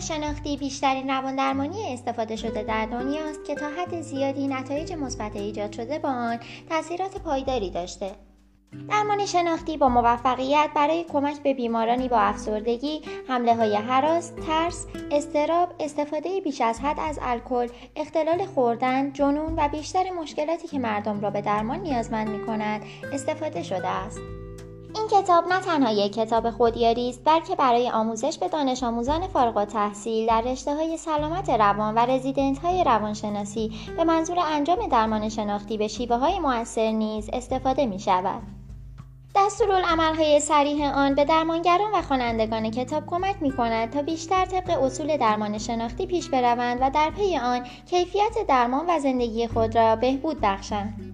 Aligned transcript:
شناختی 0.00 0.56
بیشترین 0.56 1.10
روان 1.10 1.36
درمانی 1.36 1.92
استفاده 1.92 2.36
شده 2.36 2.62
در 2.62 2.86
دنیاست 2.86 3.44
که 3.44 3.54
تا 3.54 3.66
حد 3.68 4.00
زیادی 4.00 4.48
نتایج 4.48 4.92
مثبت 4.92 5.36
ایجاد 5.36 5.72
شده 5.72 5.98
با 5.98 6.08
آن 6.08 6.38
تاثیرات 6.68 7.18
پایداری 7.18 7.70
داشته 7.70 8.10
درمان 8.88 9.26
شناختی 9.26 9.76
با 9.76 9.88
موفقیت 9.88 10.70
برای 10.74 11.04
کمک 11.04 11.42
به 11.42 11.54
بیمارانی 11.54 12.08
با 12.08 12.18
افسردگی، 12.18 13.00
حمله 13.28 13.54
های 13.54 13.76
حراس، 13.76 14.32
ترس، 14.46 14.86
استراب، 15.10 15.74
استفاده 15.80 16.40
بیش 16.40 16.60
از 16.60 16.80
حد 16.80 16.96
از 17.00 17.18
الکل، 17.22 17.68
اختلال 17.96 18.44
خوردن، 18.46 19.12
جنون 19.12 19.54
و 19.56 19.68
بیشتر 19.68 20.10
مشکلاتی 20.10 20.68
که 20.68 20.78
مردم 20.78 21.20
را 21.20 21.30
به 21.30 21.40
درمان 21.40 21.80
نیازمند 21.80 22.28
می 22.28 22.46
کند 22.46 22.82
استفاده 23.12 23.62
شده 23.62 23.88
است. 23.88 24.18
این 24.94 25.08
کتاب 25.10 25.48
نه 25.48 25.60
تنها 25.60 25.92
یک 25.92 26.12
کتاب 26.12 26.50
خودیاری 26.50 27.08
است 27.08 27.20
بلکه 27.24 27.56
برای 27.56 27.90
آموزش 27.90 28.38
به 28.38 28.48
دانش 28.48 28.82
آموزان 28.82 29.26
فارغ 29.26 29.56
التحصیل 29.56 30.26
در 30.26 30.40
رشته 30.40 30.74
های 30.74 30.96
سلامت 30.96 31.50
روان 31.50 31.94
و 31.94 31.98
رزیدنت 31.98 32.58
های 32.58 32.84
روانشناسی 32.84 33.72
به 33.96 34.04
منظور 34.04 34.38
انجام 34.38 34.86
درمان 34.86 35.28
شناختی 35.28 35.78
به 35.78 35.88
شیوه 35.88 36.16
های 36.16 36.38
مؤثر 36.38 36.90
نیز 36.90 37.30
استفاده 37.32 37.86
می 37.86 37.98
شود. 37.98 38.42
های 40.16 40.40
سریح 40.40 40.94
آن 40.94 41.14
به 41.14 41.24
درمانگران 41.24 41.94
و 41.94 42.02
خوانندگان 42.02 42.70
کتاب 42.70 43.06
کمک 43.06 43.36
می 43.40 43.50
کند 43.50 43.90
تا 43.90 44.02
بیشتر 44.02 44.44
طبق 44.44 44.82
اصول 44.82 45.16
درمان 45.16 45.58
شناختی 45.58 46.06
پیش 46.06 46.28
بروند 46.28 46.78
و 46.80 46.90
در 46.90 47.10
پی 47.10 47.36
آن 47.36 47.66
کیفیت 47.90 48.46
درمان 48.48 48.84
و 48.88 48.98
زندگی 48.98 49.46
خود 49.46 49.76
را 49.76 49.96
بهبود 49.96 50.40
بخشند. 50.42 51.07